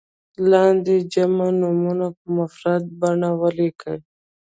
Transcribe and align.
لاندې 0.51 0.95
جمع 1.13 1.47
نومونه 1.61 2.07
په 2.17 2.25
مفرد 2.37 2.83
بڼه 2.99 3.29
ولیکئ. 3.41 3.97